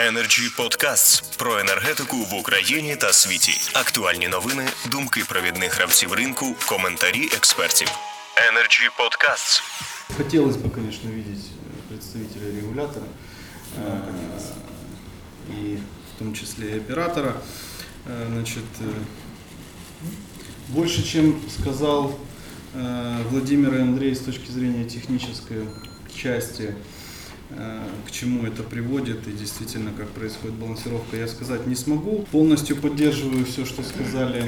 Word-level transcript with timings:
Energy 0.00 0.48
Podcasts 0.56 1.36
про 1.36 1.58
енергетику 1.58 2.16
в 2.16 2.34
Україні 2.34 2.96
та 2.96 3.12
світі. 3.12 3.52
Актуальні 3.74 4.28
новини, 4.28 4.68
думки 4.90 5.24
провідних 5.28 5.74
гравців 5.76 6.12
ринку, 6.12 6.54
коментарі 6.68 7.24
експертів. 7.36 7.88
Energy 8.52 8.88
Podcasts. 8.98 9.62
Хотелось 10.16 10.56
бы, 10.56 10.70
конечно, 10.70 11.10
видеть 11.10 11.44
э, 11.46 11.88
представителя 11.88 12.46
регулятора, 12.56 13.06
э, 13.78 14.00
и 15.50 15.78
в 16.14 16.18
том 16.18 16.34
числе 16.34 16.66
и 16.70 16.78
оператора. 16.78 17.34
Э, 18.06 18.26
Значит, 18.32 18.64
э, 18.80 18.84
больше, 20.68 21.02
чем 21.02 21.40
сказал 21.60 22.18
э, 22.74 23.22
Владимир 23.30 23.74
и 23.74 23.80
Андрей 23.80 24.14
с 24.14 24.20
точки 24.20 24.50
зрения 24.50 24.84
технической 24.88 25.64
части, 26.22 26.62
э, 26.62 26.74
к 28.07 28.11
чему 28.11 28.45
это 28.45 28.63
приводит 28.63 29.27
и 29.27 29.31
действительно 29.31 29.91
как 29.97 30.09
происходит 30.09 30.55
балансировка, 30.55 31.17
я 31.17 31.27
сказать 31.27 31.67
не 31.67 31.75
смогу. 31.75 32.25
Полностью 32.31 32.77
поддерживаю 32.77 33.45
все, 33.45 33.65
что 33.65 33.83
сказали 33.83 34.43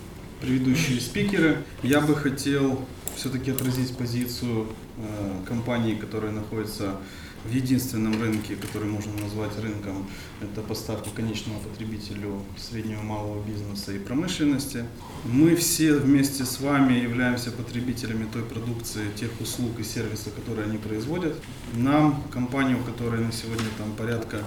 предыдущие 0.40 1.00
спикеры. 1.00 1.58
Я 1.82 2.00
бы 2.00 2.14
хотел 2.14 2.84
все-таки 3.16 3.50
отразить 3.50 3.96
позицию 3.96 4.66
э, 4.96 5.46
компании, 5.46 5.94
которая 5.94 6.32
находится 6.32 6.96
в 7.44 7.52
единственном 7.52 8.20
рынке, 8.20 8.56
который 8.56 8.88
можно 8.88 9.12
назвать 9.20 9.52
рынком, 9.60 10.06
это 10.40 10.62
поставки 10.62 11.10
конечному 11.14 11.60
потребителю 11.60 12.42
среднего 12.56 13.00
и 13.00 13.04
малого 13.04 13.42
бизнеса 13.44 13.92
и 13.92 13.98
промышленности. 13.98 14.84
Мы 15.24 15.54
все 15.54 15.94
вместе 15.94 16.44
с 16.44 16.60
вами 16.60 16.94
являемся 16.94 17.50
потребителями 17.50 18.26
той 18.32 18.42
продукции, 18.42 19.10
тех 19.18 19.30
услуг 19.40 19.78
и 19.78 19.84
сервисов, 19.84 20.34
которые 20.34 20.66
они 20.66 20.78
производят. 20.78 21.34
Нам, 21.74 22.22
компании, 22.32 22.74
у 22.74 22.82
которой 22.82 23.20
на 23.20 23.32
сегодня 23.32 23.66
там 23.78 23.92
порядка 23.92 24.38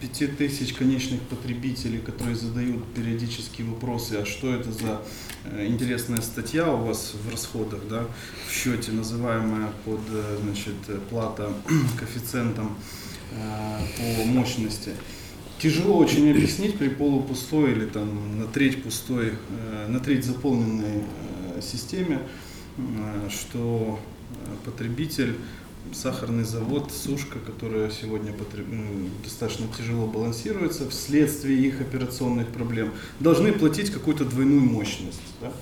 5000 0.00 0.72
конечных 0.74 1.20
потребителей, 1.22 1.98
которые 1.98 2.36
задают 2.36 2.84
периодически 2.94 3.62
вопросы, 3.62 4.14
а 4.14 4.26
что 4.26 4.54
это 4.54 4.72
за 4.72 5.02
э, 5.44 5.66
интересная 5.66 6.20
статья 6.20 6.72
у 6.72 6.84
вас 6.84 7.14
в 7.14 7.30
расходах, 7.30 7.80
да, 7.88 8.06
в 8.48 8.52
счете, 8.52 8.92
называемая 8.92 9.72
под 9.84 10.00
э, 10.10 10.38
значит, 10.42 10.74
э, 10.88 10.98
плата 11.10 11.52
коэффициентом 11.98 12.76
по 13.30 14.24
мощности. 14.24 14.92
Тяжело 15.58 15.98
очень 15.98 16.30
объяснить 16.30 16.78
при 16.78 16.88
полупустой 16.88 17.72
или 17.72 17.84
там 17.84 18.38
на 18.38 18.46
треть 18.46 18.82
пустой, 18.82 19.34
на 19.86 20.00
треть 20.00 20.24
заполненной 20.24 21.02
системе, 21.60 22.20
что 23.28 24.00
потребитель 24.64 25.36
сахарный 25.92 26.44
завод, 26.44 26.90
сушка, 26.92 27.38
которая 27.38 27.90
сегодня 27.90 28.32
потреб- 28.32 28.68
ну, 28.70 29.08
достаточно 29.24 29.66
тяжело 29.76 30.06
балансируется 30.06 30.88
вследствие 30.88 31.58
их 31.58 31.80
операционных 31.80 32.48
проблем, 32.48 32.92
должны 33.20 33.52
платить 33.52 33.90
какую-то 33.90 34.24
двойную 34.24 34.60
мощность. 34.60 35.20
да. 35.40 35.52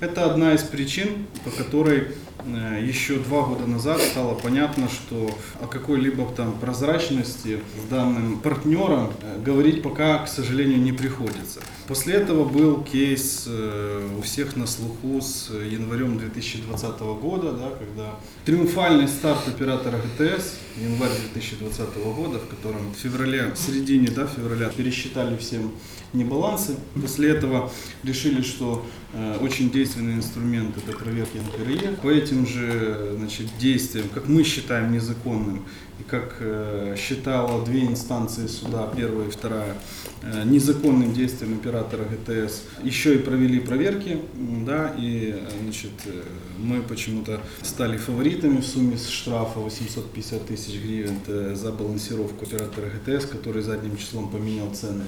Это 0.00 0.24
одна 0.24 0.52
из 0.54 0.62
причин, 0.62 1.26
по 1.44 1.50
которой 1.50 2.08
еще 2.46 3.18
два 3.18 3.42
года 3.42 3.66
назад 3.66 4.00
стало 4.00 4.34
понятно, 4.34 4.88
что 4.88 5.30
о 5.60 5.66
какой-либо 5.66 6.26
там 6.34 6.52
прозрачности 6.58 7.60
с 7.80 7.88
данным 7.88 8.38
партнером 8.40 9.12
э, 9.22 9.40
говорить 9.42 9.82
пока, 9.82 10.18
к 10.18 10.28
сожалению, 10.28 10.80
не 10.80 10.92
приходится. 10.92 11.60
После 11.86 12.14
этого 12.14 12.44
был 12.44 12.82
кейс 12.82 13.44
э, 13.46 14.08
у 14.18 14.22
всех 14.22 14.56
на 14.56 14.66
слуху 14.66 15.20
с 15.20 15.50
январем 15.50 16.18
2020 16.18 17.00
года, 17.00 17.52
да, 17.52 17.70
когда 17.70 18.14
триумфальный 18.44 19.08
старт 19.08 19.46
оператора 19.48 19.98
ГТС, 19.98 20.54
январь 20.76 21.10
2020 21.32 21.96
года, 22.16 22.38
в 22.38 22.48
котором 22.48 22.92
в 22.92 22.96
феврале, 22.96 23.52
в 23.54 23.58
середине 23.58 24.08
да, 24.08 24.26
февраля 24.26 24.68
пересчитали 24.68 25.36
всем 25.36 25.72
небалансы. 26.12 26.76
После 27.00 27.30
этого 27.30 27.70
решили, 28.02 28.42
что 28.42 28.84
э, 29.12 29.38
очень 29.40 29.70
действенный 29.70 30.14
инструмент 30.14 30.76
это 30.76 30.96
проверки 30.96 31.38
НКРЕ. 31.38 31.96
По 32.02 32.08
этим 32.08 32.31
же 32.46 33.14
значит, 33.18 33.46
действиям, 33.58 34.08
как 34.12 34.28
мы 34.28 34.42
считаем 34.44 34.92
незаконным, 34.92 35.64
и 36.00 36.02
как 36.04 36.36
э, 36.40 36.96
считала 36.98 37.64
две 37.64 37.84
инстанции 37.84 38.46
суда, 38.46 38.90
первая 38.96 39.28
и 39.28 39.30
вторая, 39.30 39.76
э, 40.22 40.44
незаконным 40.44 41.12
действием 41.12 41.54
оператора 41.54 42.04
ГТС, 42.04 42.62
еще 42.82 43.14
и 43.14 43.18
провели 43.18 43.60
проверки, 43.60 44.18
да, 44.66 44.94
и 44.98 45.34
э, 45.36 45.48
значит, 45.62 45.92
э, 46.06 46.22
мы 46.58 46.82
почему-то 46.82 47.40
стали 47.62 47.96
фаворитами 47.96 48.60
в 48.60 48.66
сумме 48.66 48.96
с 48.96 49.08
штрафа 49.08 49.60
850 49.60 50.46
тысяч 50.46 50.80
гривен. 50.80 51.18
За 51.54 51.72
балансировку 51.72 52.44
оператора 52.44 52.86
ГТС, 52.90 53.26
который 53.26 53.62
задним 53.62 53.96
числом 53.96 54.30
поменял 54.30 54.72
цены 54.74 55.04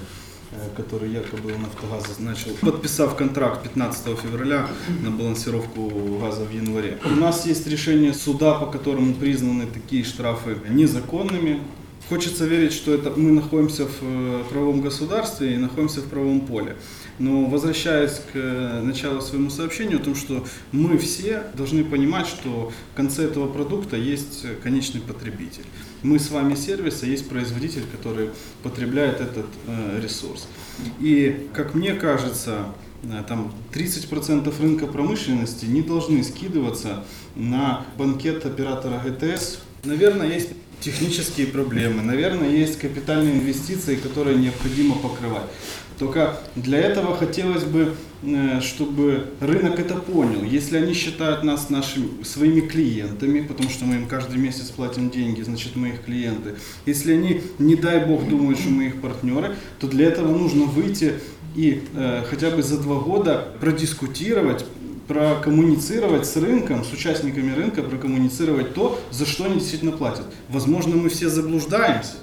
который 0.76 1.10
якобы 1.10 1.52
у 1.52 1.58
Нафтогаза 1.58 2.20
начал, 2.20 2.50
подписав 2.60 3.16
контракт 3.16 3.62
15 3.62 4.18
февраля 4.18 4.68
на 5.02 5.10
балансировку 5.10 6.18
газа 6.20 6.44
в 6.44 6.52
январе. 6.52 6.98
У 7.04 7.14
нас 7.14 7.46
есть 7.46 7.66
решение 7.66 8.12
суда, 8.12 8.54
по 8.54 8.66
которому 8.66 9.14
признаны 9.14 9.66
такие 9.66 10.04
штрафы 10.04 10.56
незаконными. 10.68 11.60
Хочется 12.07 12.45
верить, 12.45 12.71
что 12.71 12.93
это 12.93 13.11
мы 13.15 13.31
находимся 13.31 13.85
в 13.85 13.97
э, 14.01 14.43
правовом 14.51 14.81
государстве 14.81 15.55
и 15.55 15.57
находимся 15.57 16.01
в 16.01 16.05
правовом 16.05 16.41
поле. 16.41 16.75
Но 17.17 17.45
возвращаясь 17.45 18.21
к 18.31 18.35
э, 18.35 18.81
началу 18.83 19.21
своему 19.21 19.49
сообщению 19.49 19.99
о 19.99 20.03
том, 20.03 20.13
что 20.13 20.45
мы 20.71 20.99
все 20.99 21.43
должны 21.55 21.83
понимать, 21.83 22.27
что 22.27 22.71
в 22.93 22.95
конце 22.95 23.23
этого 23.23 23.47
продукта 23.47 23.97
есть 23.97 24.45
конечный 24.61 25.01
потребитель. 25.01 25.65
Мы 26.03 26.19
с 26.19 26.29
вами 26.29 26.53
сервис, 26.53 27.01
а 27.01 27.07
есть 27.07 27.27
производитель, 27.27 27.83
который 27.91 28.29
потребляет 28.61 29.19
этот 29.19 29.47
э, 29.65 29.99
ресурс. 29.99 30.47
И, 30.99 31.49
как 31.53 31.73
мне 31.73 31.95
кажется, 31.95 32.67
там 33.27 33.51
30% 33.73 34.61
рынка 34.61 34.85
промышленности 34.85 35.65
не 35.65 35.81
должны 35.81 36.23
скидываться 36.23 37.03
на 37.35 37.83
банкет 37.97 38.45
оператора 38.45 39.01
ГТС. 39.03 39.59
Наверное, 39.83 40.27
есть 40.27 40.49
технические 40.85 41.47
проблемы, 41.47 42.03
наверное, 42.03 42.49
есть 42.49 42.77
капитальные 42.77 43.33
инвестиции, 43.33 43.95
которые 43.95 44.37
необходимо 44.37 44.95
покрывать. 44.95 45.49
Только 45.97 46.37
для 46.55 46.77
этого 46.77 47.17
хотелось 47.17 47.63
бы, 47.63 47.95
э, 48.21 48.61
чтобы 48.61 49.29
рынок 49.39 49.79
это 49.79 49.95
понял. 49.95 50.43
Если 50.43 50.77
они 50.77 50.93
считают 50.93 51.43
нас 51.43 51.71
нашими, 51.71 52.23
своими 52.23 52.59
клиентами, 52.59 53.41
потому 53.41 53.69
что 53.69 53.85
мы 53.85 53.95
им 53.95 54.07
каждый 54.07 54.37
месяц 54.37 54.69
платим 54.69 55.09
деньги, 55.09 55.41
значит 55.41 55.75
мы 55.75 55.89
их 55.89 56.03
клиенты. 56.03 56.55
Если 56.85 57.13
они, 57.13 57.41
не 57.57 57.75
дай 57.75 58.05
бог, 58.05 58.27
думают, 58.27 58.59
что 58.59 58.69
мы 58.69 58.87
их 58.87 59.01
партнеры, 59.01 59.55
то 59.79 59.87
для 59.87 60.05
этого 60.05 60.37
нужно 60.37 60.65
выйти 60.65 61.13
и 61.55 61.81
э, 61.93 62.23
хотя 62.29 62.51
бы 62.51 62.61
за 62.61 62.77
два 62.77 62.99
года 62.99 63.47
продискутировать, 63.59 64.65
прокоммуницировать 65.07 66.25
с 66.25 66.35
рынком, 66.37 66.83
с 66.83 66.91
участниками 66.91 67.53
рынка, 67.53 67.83
прокоммуницировать 67.83 68.73
то, 68.73 68.99
за 69.11 69.25
что 69.25 69.45
они 69.45 69.55
действительно 69.55 69.91
платят. 69.91 70.25
Возможно, 70.49 70.95
мы 70.95 71.09
все 71.09 71.29
заблуждаемся. 71.29 72.15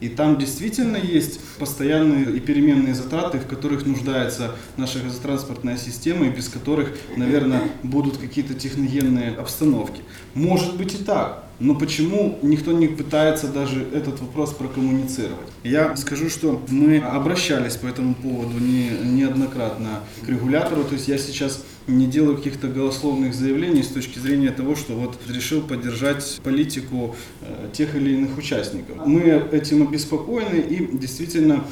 И 0.00 0.08
там 0.08 0.36
действительно 0.36 0.96
есть 0.96 1.38
постоянные 1.60 2.24
и 2.36 2.40
переменные 2.40 2.92
затраты, 2.92 3.38
в 3.38 3.46
которых 3.46 3.86
нуждается 3.86 4.56
наша 4.76 4.98
газотранспортная 4.98 5.76
система, 5.76 6.26
и 6.26 6.30
без 6.30 6.48
которых, 6.48 6.96
наверное, 7.16 7.62
будут 7.84 8.16
какие-то 8.16 8.54
техногенные 8.54 9.30
обстановки. 9.36 10.02
Может 10.34 10.76
быть 10.76 10.94
и 10.94 11.04
так. 11.04 11.44
Но 11.60 11.74
почему 11.74 12.38
никто 12.42 12.72
не 12.72 12.88
пытается 12.88 13.48
даже 13.48 13.86
этот 13.92 14.20
вопрос 14.20 14.52
прокоммуницировать? 14.52 15.46
Я 15.62 15.96
скажу, 15.96 16.28
что 16.28 16.60
мы 16.68 16.98
обращались 16.98 17.76
по 17.76 17.86
этому 17.86 18.14
поводу 18.14 18.58
не, 18.58 18.90
неоднократно 19.04 20.00
к 20.24 20.28
регулятору. 20.28 20.84
То 20.84 20.94
есть 20.94 21.08
я 21.08 21.18
сейчас 21.18 21.62
не 21.86 22.06
делаю 22.06 22.36
каких-то 22.36 22.68
голословных 22.68 23.34
заявлений 23.34 23.82
с 23.82 23.88
точки 23.88 24.18
зрения 24.18 24.50
того, 24.50 24.76
что 24.76 24.94
вот 24.94 25.18
решил 25.28 25.62
поддержать 25.62 26.40
политику 26.44 27.16
э, 27.40 27.68
тех 27.72 27.96
или 27.96 28.12
иных 28.14 28.38
участников. 28.38 29.04
Мы 29.06 29.20
этим 29.52 29.86
обеспокоены 29.86 30.56
и 30.60 30.96
действительно 30.96 31.64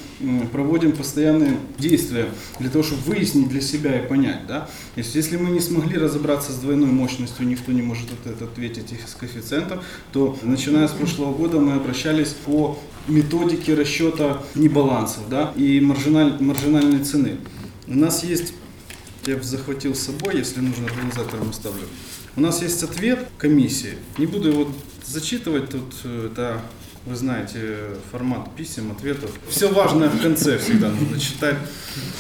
проводим 0.53 0.93
постоянные 0.93 1.57
действия 1.79 2.27
для 2.59 2.71
того, 2.71 2.83
чтобы 2.83 3.03
выяснить 3.03 3.49
для 3.49 3.61
себя 3.61 4.01
и 4.01 4.07
понять. 4.07 4.47
Да? 4.49 4.69
То 4.95 5.01
есть, 5.01 5.15
если 5.15 5.37
мы 5.37 5.51
не 5.51 5.61
смогли 5.61 5.97
разобраться 5.97 6.53
с 6.53 6.57
двойной 6.57 6.91
мощностью, 6.91 7.47
никто 7.47 7.73
не 7.73 7.83
может 7.83 8.07
ответить 8.41 8.93
их 8.93 9.09
с 9.09 9.15
коэффициентом, 9.15 9.70
то 10.13 10.39
начиная 10.43 10.89
с 10.89 10.93
прошлого 10.93 11.33
года 11.35 11.59
мы 11.59 11.75
обращались 11.75 12.35
по 12.45 12.79
методике 13.09 13.75
расчета 13.75 14.43
небалансов 14.55 15.29
да, 15.29 15.53
и 15.57 15.81
маржиналь, 15.81 16.37
маржинальной 16.41 17.05
цены. 17.05 17.39
У 17.87 17.95
нас 17.95 18.25
есть 18.25 18.55
я 19.27 19.41
захватил 19.43 19.95
с 19.95 20.01
собой, 20.01 20.39
если 20.39 20.61
нужно, 20.61 20.87
организаторам 20.87 21.51
оставлю. 21.51 21.87
У 22.37 22.41
нас 22.41 22.63
есть 22.63 22.83
ответ 22.83 23.29
комиссии. 23.37 23.95
Не 24.19 24.27
буду 24.27 24.49
его 24.49 24.73
зачитывать, 25.05 25.71
тут 25.71 25.93
это 26.05 26.63
Вы 27.06 27.16
знаете 27.16 27.60
формат 28.12 28.56
писем, 28.56 28.92
ответов. 28.92 29.30
Все 29.50 29.68
важное 29.72 30.10
в 30.10 30.22
конце 30.22 30.58
всегда 30.58 30.90
нужно 30.90 31.20
читать. 31.20 31.56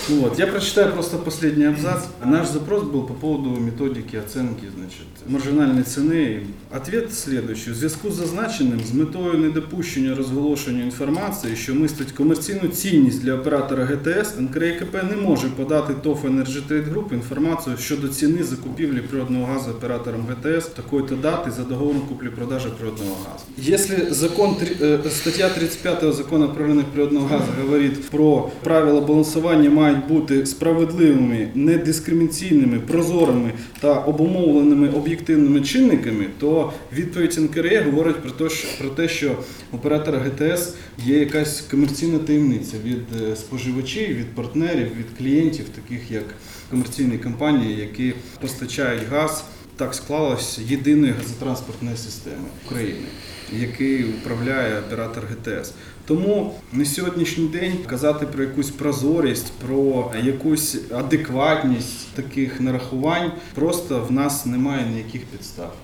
Вот. 0.10 0.38
Я 0.40 0.48
прочитаю 0.48 0.94
просто 0.94 1.18
последний 1.18 1.66
абзац. 1.66 2.04
Наш 2.24 2.48
запрос 2.50 2.84
был 2.84 3.08
по 3.08 3.14
поводу 3.14 3.50
методики 3.60 4.16
оценки 4.18 4.66
значить, 4.78 5.08
маржинальної 5.28 5.84
ціни. 5.84 6.42
Ответ 6.78 7.14
следующий. 7.14 7.72
У 7.72 7.76
зв'язку 7.76 8.12
з 8.12 8.14
зазначеним, 8.16 8.80
з 8.92 8.94
метою 8.94 9.38
недопущення 9.38 10.16
розголошення 10.16 10.84
інформації, 10.84 11.56
що 11.56 11.74
містить 11.74 12.12
комерційну 12.12 12.68
цінність 12.68 13.22
для 13.24 13.34
оператора 13.34 13.86
ГТС, 13.86 14.40
НКРЕКП 14.40 14.94
не 15.10 15.16
може 15.16 15.48
подати 15.48 15.94
ТОФ 15.94 16.26
Energy 16.26 16.62
Trade 16.70 16.94
Group 16.94 17.14
інформацію 17.14 17.78
щодо 17.78 18.08
ціни 18.08 18.44
закупівлі 18.44 19.00
природного 19.02 19.46
газу 19.46 19.72
оператором 19.72 20.28
ГТС 20.28 20.68
такої-то 20.68 21.16
дати 21.16 21.52
за 21.52 21.64
договором 21.64 22.02
куплі-продажі 22.02 22.68
природного 22.80 23.16
газу. 23.32 23.72
Если 23.76 24.14
закон, 24.14 24.56
три- 24.56 24.68
э, 24.68 24.69
стаття 25.11 25.49
35 25.49 26.15
закону 26.15 26.49
про 26.49 26.67
ринок 26.67 26.85
природного 26.85 27.27
газу 27.27 27.45
говорить 27.63 28.11
про 28.11 28.51
правила 28.63 29.01
балансування 29.01 29.71
мають 29.71 30.07
бути 30.09 30.47
справедливими, 30.47 31.49
недискримінаційними, 31.55 32.81
прозорими 32.81 33.53
та 33.81 33.95
обумовленими 33.95 34.89
об'єктивними 34.89 35.61
чинниками, 35.61 36.27
то 36.39 36.73
відповідь 36.93 37.39
НКРЕ 37.39 37.83
говорить 37.83 38.17
про 38.17 38.31
те, 38.31 38.55
про 38.79 38.89
те, 38.89 39.09
що 39.09 39.37
у 39.73 39.77
оператора 39.77 40.19
ГТС 40.19 40.75
є 41.07 41.19
якась 41.19 41.61
комерційна 41.61 42.19
таємниця 42.19 42.77
від 42.85 43.23
е, 43.23 43.37
споживачів, 43.37 44.17
від 44.17 44.27
партнерів, 44.27 44.87
від 44.99 45.19
клієнтів, 45.19 45.65
таких 45.69 46.11
як 46.11 46.25
комерційні 46.71 47.19
компанії, 47.19 47.81
які 47.81 48.15
постачають 48.41 49.03
газ. 49.11 49.45
Так 49.81 49.95
склалось 49.95 50.59
єдиної 50.59 51.13
газотранспортної 51.13 51.97
системи 51.97 52.49
України, 52.67 53.07
який 53.53 54.05
управляє 54.05 54.79
оператор 54.79 55.25
ГТС. 55.27 55.73
Тому 56.07 56.61
на 56.73 56.85
сьогоднішній 56.85 57.49
день 57.49 57.79
казати 57.87 58.27
про 58.27 58.43
якусь 58.43 58.71
прозорість, 58.71 59.53
про 59.53 60.13
якусь 60.23 60.77
адекватність 60.95 62.15
таких 62.15 62.61
нарахувань 62.61 63.33
просто 63.55 64.01
в 64.01 64.13
нас 64.13 64.47
немає 64.47 64.87
ніяких 64.87 65.27
підстав. 65.27 65.75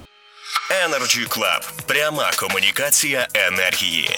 Energy 0.88 1.28
Club. 1.28 1.70
Пряма 1.87 2.31
комунікація 2.38 3.28
енергії. 3.34 4.10